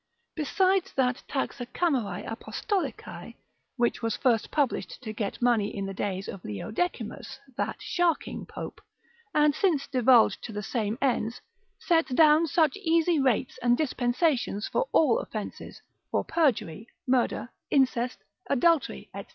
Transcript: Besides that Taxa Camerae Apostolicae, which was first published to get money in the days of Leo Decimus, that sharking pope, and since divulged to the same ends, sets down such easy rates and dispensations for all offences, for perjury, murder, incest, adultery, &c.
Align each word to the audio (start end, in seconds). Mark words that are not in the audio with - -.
Besides 0.35 0.93
that 0.95 1.21
Taxa 1.29 1.67
Camerae 1.67 2.25
Apostolicae, 2.25 3.35
which 3.77 4.01
was 4.01 4.17
first 4.17 4.49
published 4.49 4.99
to 5.03 5.13
get 5.13 5.39
money 5.43 5.67
in 5.75 5.85
the 5.85 5.93
days 5.93 6.27
of 6.27 6.43
Leo 6.43 6.71
Decimus, 6.71 7.37
that 7.55 7.75
sharking 7.83 8.47
pope, 8.47 8.81
and 9.35 9.53
since 9.53 9.85
divulged 9.85 10.43
to 10.45 10.51
the 10.51 10.63
same 10.63 10.97
ends, 11.03 11.39
sets 11.79 12.11
down 12.15 12.47
such 12.47 12.75
easy 12.77 13.19
rates 13.19 13.59
and 13.61 13.77
dispensations 13.77 14.67
for 14.67 14.89
all 14.91 15.19
offences, 15.19 15.79
for 16.09 16.23
perjury, 16.23 16.87
murder, 17.07 17.49
incest, 17.69 18.23
adultery, 18.49 19.07
&c. 19.13 19.25